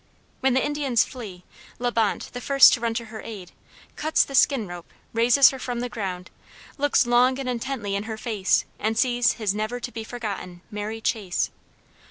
When 0.39 0.55
the 0.55 0.65
Indians 0.65 1.03
flee, 1.03 1.43
La 1.77 1.91
Bonte, 1.91 2.31
the 2.33 2.41
first 2.41 2.73
to 2.73 2.79
run 2.79 2.95
to 2.95 3.05
her 3.05 3.21
aid, 3.21 3.51
cuts 3.95 4.23
the 4.23 4.33
skin 4.33 4.67
rope, 4.67 4.91
raises 5.13 5.51
her 5.51 5.59
from 5.59 5.79
the 5.79 5.89
ground, 5.89 6.31
looks 6.79 7.05
long 7.05 7.37
and 7.37 7.47
intently 7.47 7.93
in 7.95 8.05
her 8.05 8.17
face, 8.17 8.65
and 8.79 8.97
sees 8.97 9.33
his 9.33 9.53
never 9.53 9.79
to 9.79 9.91
be 9.91 10.03
forgotten 10.03 10.61
Mary 10.71 11.01
Chase. 11.01 11.51